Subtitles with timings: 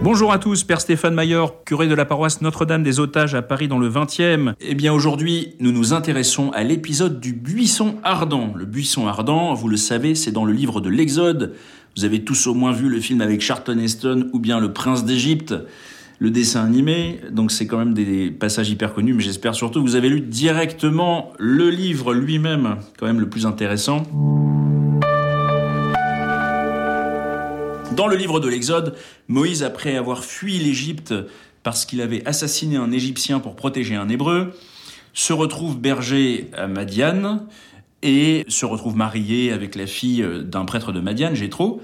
[0.00, 3.66] Bonjour à tous, Père Stéphane Mayor, curé de la paroisse Notre-Dame des Otages à Paris
[3.66, 4.54] dans le 20e.
[4.60, 8.52] Eh bien aujourd'hui, nous nous intéressons à l'épisode du buisson ardent.
[8.54, 11.54] Le buisson ardent, vous le savez, c'est dans le livre de l'Exode.
[11.96, 15.04] Vous avez tous au moins vu le film avec Charlton Heston ou bien Le Prince
[15.04, 15.54] d'Égypte,
[16.20, 17.20] le dessin animé.
[17.32, 20.20] Donc c'est quand même des passages hyper connus, mais j'espère surtout que vous avez lu
[20.20, 24.04] directement le livre lui-même, quand même le plus intéressant.
[27.98, 28.94] Dans le livre de l'Exode,
[29.26, 31.12] Moïse, après avoir fui l'Égypte
[31.64, 34.54] parce qu'il avait assassiné un Égyptien pour protéger un Hébreu,
[35.14, 37.48] se retrouve berger à Madiane
[38.02, 41.82] et se retrouve marié avec la fille d'un prêtre de Madiane, Jétro.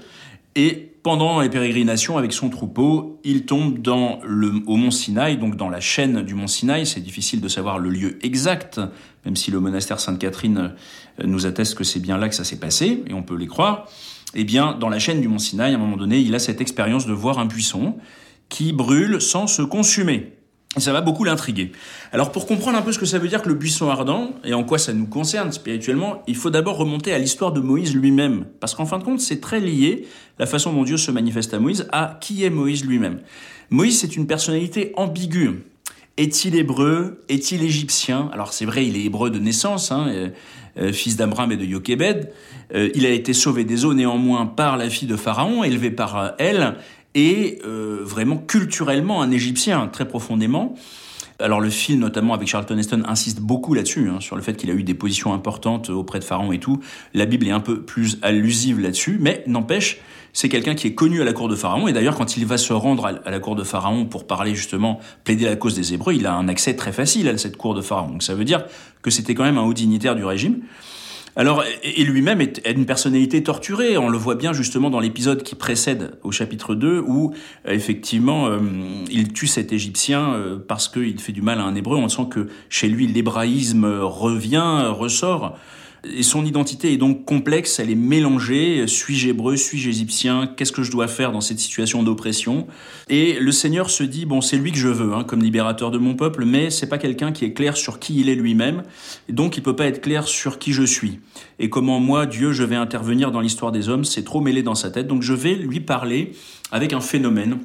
[0.55, 5.81] Et pendant les pérégrinations avec son troupeau, il tombe au mont Sinaï, donc dans la
[5.81, 6.85] chaîne du mont Sinaï.
[6.85, 8.79] C'est difficile de savoir le lieu exact,
[9.25, 10.75] même si le monastère Sainte-Catherine
[11.21, 13.89] nous atteste que c'est bien là que ça s'est passé, et on peut les croire
[14.35, 16.61] eh bien, dans la chaîne du Mont Sinaï, à un moment donné, il a cette
[16.61, 17.95] expérience de voir un buisson
[18.49, 20.33] qui brûle sans se consumer.
[20.77, 21.71] Ça va beaucoup l'intriguer.
[22.11, 24.53] Alors pour comprendre un peu ce que ça veut dire que le buisson ardent et
[24.53, 28.45] en quoi ça nous concerne spirituellement, il faut d'abord remonter à l'histoire de Moïse lui-même.
[28.59, 30.05] Parce qu'en fin de compte, c'est très lié,
[30.37, 33.21] la façon dont Dieu se manifeste à Moïse, à qui est Moïse lui-même.
[33.69, 35.63] Moïse, c'est une personnalité ambiguë.
[36.17, 37.23] Est-il hébreu?
[37.27, 38.29] Est-il égyptien?
[38.31, 40.29] Alors c'est vrai, il est hébreu de naissance, hein, euh,
[40.77, 42.31] euh, fils d'Amram et de Yokebed.
[42.73, 46.35] Euh, il a été sauvé des eaux néanmoins par la fille de Pharaon, élevé par
[46.37, 46.75] elle,
[47.15, 50.75] et vraiment culturellement un Égyptien, très profondément.
[51.39, 54.69] Alors le film, notamment avec Charlton Heston, insiste beaucoup là-dessus, hein, sur le fait qu'il
[54.69, 56.79] a eu des positions importantes auprès de Pharaon et tout.
[57.13, 59.99] La Bible est un peu plus allusive là-dessus, mais n'empêche,
[60.31, 61.89] c'est quelqu'un qui est connu à la cour de Pharaon.
[61.89, 64.99] Et d'ailleurs, quand il va se rendre à la cour de Pharaon pour parler justement,
[65.25, 67.81] plaider la cause des Hébreux, il a un accès très facile à cette cour de
[67.81, 68.11] Pharaon.
[68.11, 68.65] Donc ça veut dire
[69.01, 70.61] que c'était quand même un haut dignitaire du régime.
[71.37, 73.97] Alors, et lui-même est une personnalité torturée.
[73.97, 77.33] On le voit bien justement dans l'épisode qui précède au chapitre 2 où
[77.65, 78.59] effectivement euh,
[79.11, 81.97] il tue cet Égyptien euh, parce qu'il fait du mal à un Hébreu.
[81.97, 85.57] On sent que chez lui l'hébraïsme revient, ressort.
[86.13, 88.85] Et son identité est donc complexe, elle est mélangée.
[88.87, 90.47] Suis-je hébreu, suis-je égyptien?
[90.55, 92.67] Qu'est-ce que je dois faire dans cette situation d'oppression?
[93.09, 95.97] Et le Seigneur se dit bon, c'est lui que je veux hein, comme libérateur de
[95.97, 98.83] mon peuple, mais c'est pas quelqu'un qui est clair sur qui il est lui-même,
[99.29, 101.19] donc il peut pas être clair sur qui je suis.
[101.59, 104.75] Et comment moi, Dieu, je vais intervenir dans l'histoire des hommes, c'est trop mêlé dans
[104.75, 105.07] sa tête.
[105.07, 106.33] Donc je vais lui parler
[106.71, 107.59] avec un phénomène,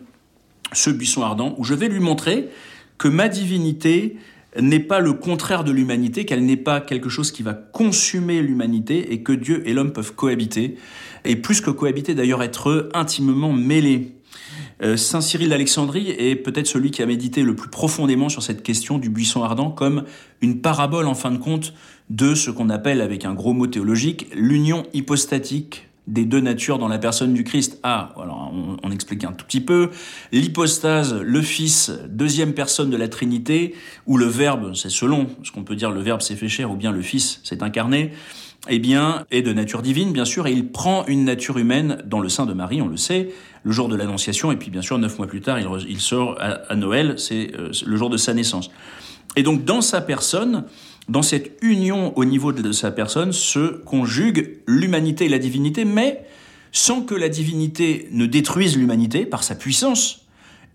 [0.73, 2.49] ce buisson ardent, où je vais lui montrer
[2.97, 4.17] que ma divinité
[4.59, 9.13] n'est pas le contraire de l'humanité, qu'elle n'est pas quelque chose qui va consumer l'humanité
[9.13, 10.77] et que Dieu et l'homme peuvent cohabiter,
[11.25, 14.17] et plus que cohabiter d'ailleurs être intimement mêlés.
[14.83, 18.63] Euh, Saint Cyril d'Alexandrie est peut-être celui qui a médité le plus profondément sur cette
[18.63, 20.05] question du buisson ardent comme
[20.41, 21.75] une parabole en fin de compte
[22.09, 26.89] de ce qu'on appelle avec un gros mot théologique l'union hypostatique des deux natures dans
[26.89, 27.79] la personne du Christ.
[27.83, 28.53] Ah, alors
[28.83, 29.91] on, explique un tout petit peu.
[30.33, 33.75] L'hypostase, le Fils, deuxième personne de la Trinité,
[34.07, 36.77] ou le Verbe, c'est selon ce qu'on peut dire, le Verbe s'est fait chair, ou
[36.77, 38.13] bien le Fils s'est incarné,
[38.69, 42.21] eh bien, est de nature divine, bien sûr, et il prend une nature humaine dans
[42.21, 43.31] le sein de Marie, on le sait,
[43.63, 46.75] le jour de l'Annonciation, et puis bien sûr, neuf mois plus tard, il, sort à,
[46.75, 48.71] Noël, c'est euh, le jour de sa naissance.
[49.37, 50.65] Et donc, dans sa personne,
[51.09, 56.25] dans cette union au niveau de sa personne se conjugue l'humanité et la divinité, mais
[56.73, 60.27] sans que la divinité ne détruise l'humanité par sa puissance,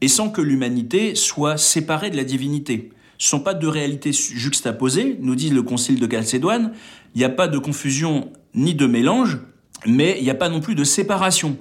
[0.01, 2.89] et sans que l'humanité soit séparée de la divinité.
[3.17, 6.73] Ce sont pas deux réalités juxtaposées, nous dit le concile de Chalcédoine,
[7.13, 9.39] il n'y a pas de confusion ni de mélange,
[9.85, 11.57] mais il n'y a pas non plus de séparation.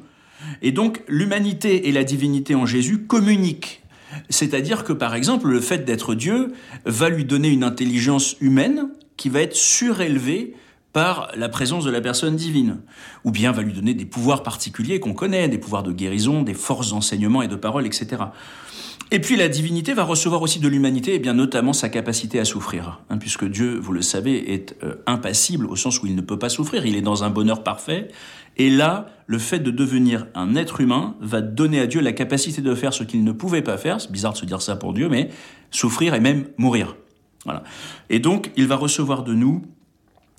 [0.62, 3.84] Et donc l'humanité et la divinité en Jésus communiquent
[4.28, 6.53] c'est-à-dire que, par exemple, le fait d'être Dieu
[6.84, 10.54] va lui donner une intelligence humaine qui va être surélevée
[10.94, 12.78] par la présence de la personne divine,
[13.25, 16.55] ou bien va lui donner des pouvoirs particuliers qu'on connaît, des pouvoirs de guérison, des
[16.55, 18.22] forces d'enseignement et de parole, etc.
[19.10, 22.44] Et puis la divinité va recevoir aussi de l'humanité, et bien notamment sa capacité à
[22.44, 26.21] souffrir, hein, puisque Dieu, vous le savez, est euh, impassible au sens où il ne
[26.21, 28.09] peut pas souffrir, il est dans un bonheur parfait,
[28.56, 32.62] et là, le fait de devenir un être humain va donner à Dieu la capacité
[32.62, 34.00] de faire ce qu'il ne pouvait pas faire.
[34.00, 35.31] C'est bizarre de se dire ça pour Dieu, mais
[35.73, 36.94] souffrir et même mourir.
[37.44, 37.64] Voilà.
[38.11, 39.62] Et donc, il va recevoir de nous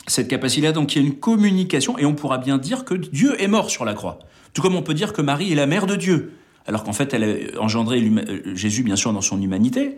[0.08, 0.72] cette capacité-là.
[0.72, 3.70] Donc, il y a une communication et on pourra bien dire que Dieu est mort
[3.70, 4.20] sur la croix.
[4.54, 6.34] Tout comme on peut dire que Marie est la mère de Dieu.
[6.68, 9.98] Alors qu'en fait, elle a engendré euh, Jésus, bien sûr, dans son humanité.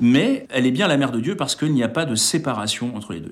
[0.00, 2.94] Mais elle est bien la mère de Dieu parce qu'il n'y a pas de séparation
[2.94, 3.30] entre les deux.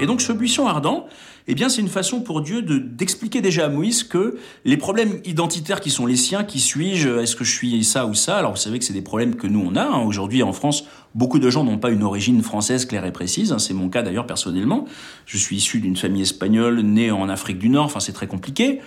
[0.00, 1.08] Et donc ce buisson ardent,
[1.50, 4.36] eh bien c'est une façon pour Dieu de d'expliquer déjà à Moïse que
[4.66, 8.14] les problèmes identitaires qui sont les siens, qui suis-je, est-ce que je suis ça ou
[8.14, 10.02] ça Alors vous savez que c'est des problèmes que nous on a hein.
[10.04, 10.84] aujourd'hui en France.
[11.14, 13.50] Beaucoup de gens n'ont pas une origine française claire et précise.
[13.50, 13.58] Hein.
[13.58, 14.84] C'est mon cas d'ailleurs personnellement.
[15.24, 17.86] Je suis issu d'une famille espagnole, née en Afrique du Nord.
[17.86, 18.80] Enfin c'est très compliqué.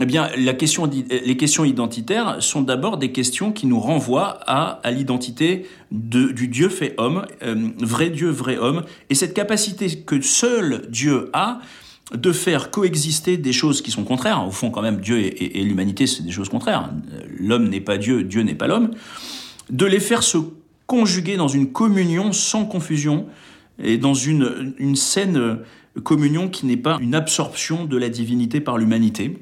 [0.00, 4.80] Eh bien, la question, les questions identitaires sont d'abord des questions qui nous renvoient à,
[4.82, 10.18] à l'identité du Dieu fait homme, euh, vrai Dieu, vrai homme, et cette capacité que
[10.22, 11.60] seul Dieu a
[12.14, 14.46] de faire coexister des choses qui sont contraires.
[14.46, 16.90] Au fond, quand même, Dieu et, l'humanité, c'est des choses contraires.
[17.38, 18.90] L'homme n'est pas Dieu, Dieu n'est pas l'homme.
[19.70, 20.38] De les faire se
[20.86, 23.26] conjuguer dans une communion sans confusion
[23.82, 25.58] et dans une saine
[26.02, 29.38] communion qui n'est pas une absorption de la divinité par l'humanité.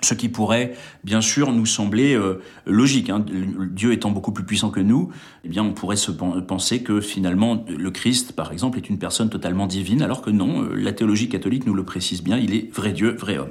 [0.00, 3.10] Ce qui pourrait, bien sûr, nous sembler euh, logique.
[3.10, 3.24] Hein.
[3.70, 5.10] Dieu étant beaucoup plus puissant que nous,
[5.44, 9.28] eh bien, on pourrait se penser que finalement, le Christ, par exemple, est une personne
[9.28, 12.72] totalement divine, alors que non, euh, la théologie catholique nous le précise bien, il est
[12.72, 13.50] vrai Dieu, vrai homme.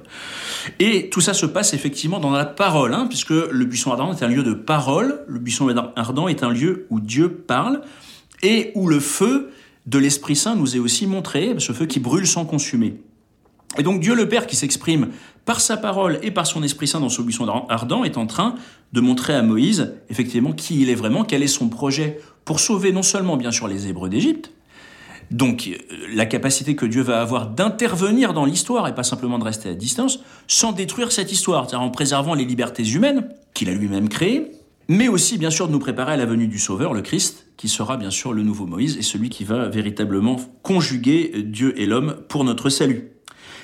[0.80, 4.24] Et tout ça se passe effectivement dans la parole, hein, puisque le buisson ardent est
[4.24, 7.82] un lieu de parole, le buisson ardent est un lieu où Dieu parle,
[8.42, 9.52] et où le feu
[9.86, 13.02] de l'Esprit Saint nous est aussi montré, ce feu qui brûle sans consumer.
[13.78, 15.10] Et donc Dieu le Père qui s'exprime
[15.46, 18.56] par sa parole et par son Esprit Saint dans ce buisson ardent est en train
[18.94, 22.92] de montrer à Moïse effectivement qui il est vraiment, quel est son projet pour sauver
[22.92, 24.52] non seulement bien sûr les Hébreux d'Égypte,
[25.32, 25.78] donc euh,
[26.14, 29.74] la capacité que Dieu va avoir d'intervenir dans l'histoire et pas simplement de rester à
[29.74, 34.52] distance, sans détruire cette histoire, c'est-à-dire en préservant les libertés humaines qu'il a lui-même créées,
[34.88, 37.68] mais aussi bien sûr de nous préparer à la venue du Sauveur, le Christ, qui
[37.68, 42.16] sera bien sûr le nouveau Moïse et celui qui va véritablement conjuguer Dieu et l'homme
[42.30, 43.17] pour notre salut.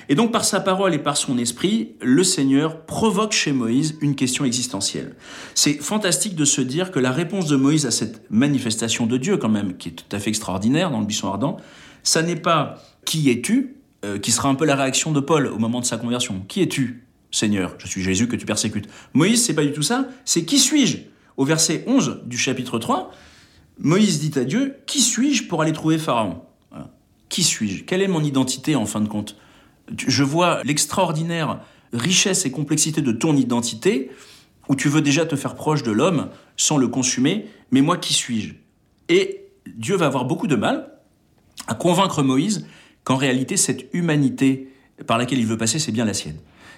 [0.08, 4.14] Et donc par sa parole et par son esprit, le Seigneur provoque chez Moïse une
[4.14, 5.16] question existentielle.
[5.54, 9.36] C'est fantastique de se dire que la réponse de Moïse à cette manifestation de Dieu
[9.36, 11.56] quand même, qui est tout à fait extraordinaire dans le buisson ardent,
[12.02, 15.58] ça n'est pas qui es-tu, euh, qui sera un peu la réaction de Paul au
[15.58, 16.44] moment de sa conversion.
[16.48, 17.74] Qui es-tu, Seigneur?
[17.78, 18.88] Je suis Jésus que tu persécutes.
[19.14, 20.98] Moïse, c'est pas du tout ça, c'est qui suis-je?
[21.36, 23.10] Au verset 11 du chapitre 3,
[23.78, 26.42] Moïse dit à Dieu, qui suis-je pour aller trouver Pharaon?
[27.28, 27.84] Qui suis-je?
[27.84, 29.36] Quelle est mon identité en fin de compte?
[29.96, 31.60] Je vois l'extraordinaire
[31.92, 34.10] richesse et complexité de ton identité,
[34.68, 38.14] où tu veux déjà te faire proche de l'homme sans le consumer, mais moi qui
[38.14, 38.54] suis-je?
[39.08, 39.46] Et
[39.76, 40.90] Dieu va avoir beaucoup de mal
[41.66, 42.66] à convaincre Moïse
[43.04, 44.68] qu'en réalité cette humanité
[45.06, 46.36] par laquelle il veut passer, c'est bien la sienne.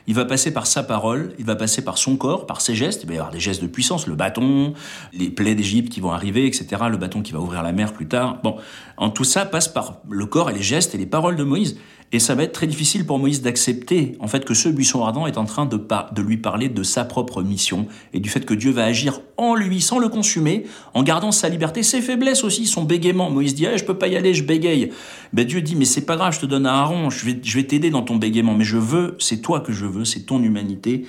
[0.08, 3.02] Il va passer par sa parole, il va passer par son corps, par ses gestes.
[3.02, 4.72] Il va y avoir des gestes de puissance, le bâton,
[5.12, 6.82] les plaies d'Égypte qui vont arriver, etc.
[6.88, 8.40] Le bâton qui va ouvrir la mer plus tard.
[8.42, 8.56] Bon,
[8.96, 11.76] en tout ça passe par le corps et les gestes et les paroles de Moïse.
[12.12, 15.26] Et ça va être très difficile pour Moïse d'accepter en fait que ce buisson ardent
[15.26, 18.54] est en train de, de lui parler de sa propre mission et du fait que
[18.54, 20.64] Dieu va agir en lui sans le consumer,
[20.94, 23.30] en gardant sa liberté, ses faiblesses aussi, son bégaiement.
[23.30, 24.92] Moïse dit ah, je peux pas y aller, je bégaye.
[25.32, 27.56] Ben Dieu dit mais c'est pas grave, je te donne à Aaron, je vais, je
[27.56, 30.42] vais t'aider dans ton bégaiement, mais je veux, c'est toi que je veux, c'est ton
[30.42, 31.06] humanité.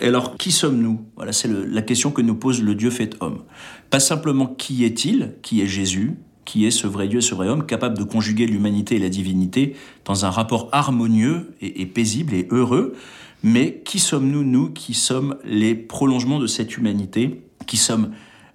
[0.00, 1.00] Et alors, qui sommes-nous?
[1.16, 3.42] Voilà, c'est la question que nous pose le Dieu fait homme.
[3.90, 6.16] Pas simplement qui est-il, qui est Jésus,
[6.50, 9.76] qui est ce vrai Dieu, ce vrai homme, capable de conjuguer l'humanité et la divinité
[10.04, 12.96] dans un rapport harmonieux et, paisible et heureux.
[13.44, 18.10] Mais qui sommes-nous, nous, qui sommes les prolongements de cette humanité, qui sommes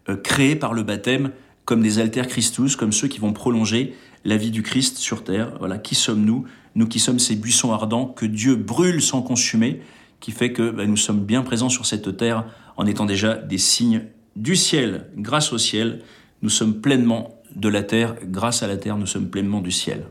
[0.09, 1.31] euh, créés par le baptême
[1.63, 3.95] comme des alter Christus, comme ceux qui vont prolonger
[4.25, 5.53] la vie du Christ sur terre?
[5.59, 6.43] Voilà, qui sommes-nous
[6.75, 9.79] Nous qui sommes ces buissons ardents que Dieu brûle sans consumer,
[10.19, 12.43] qui fait que bah, nous sommes bien présents sur cette terre
[12.75, 14.01] en étant déjà des signes
[14.35, 15.11] du ciel.
[15.15, 16.01] Grâce au ciel,
[16.41, 20.03] nous sommes pleinement de la terre, grâce à la terre, nous sommes pleinement du ciel.